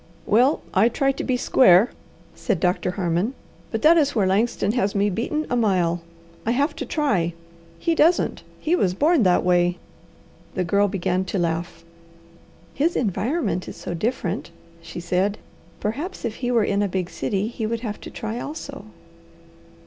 "Well 0.25 0.61
I 0.73 0.89
try 0.89 1.11
to 1.11 1.23
be 1.23 1.37
square," 1.37 1.91
said 2.33 2.59
Doctor 2.59 2.89
Harmon, 2.89 3.35
"but 3.69 3.83
that 3.83 3.97
is 3.99 4.15
where 4.15 4.25
Langston 4.25 4.71
has 4.71 4.95
me 4.95 5.11
beaten 5.11 5.45
a 5.47 5.55
mile. 5.55 6.01
I 6.43 6.49
have 6.53 6.75
to 6.77 6.87
try. 6.87 7.33
He 7.77 7.93
doesn't. 7.93 8.41
He 8.59 8.75
was 8.75 8.95
born 8.95 9.21
that 9.21 9.43
way." 9.43 9.77
The 10.55 10.63
Girl 10.63 10.87
began 10.87 11.23
to 11.25 11.37
laugh. 11.37 11.83
"His 12.73 12.95
environment 12.95 13.67
is 13.67 13.75
so 13.77 13.93
different," 13.93 14.49
she 14.81 14.99
said. 14.99 15.37
"Perhaps 15.79 16.25
if 16.25 16.37
he 16.37 16.49
were 16.49 16.63
in 16.63 16.81
a 16.81 16.87
big 16.87 17.07
city, 17.11 17.47
he 17.47 17.67
would 17.67 17.81
have 17.81 18.01
to 18.01 18.09
try 18.09 18.39
also." 18.39 18.85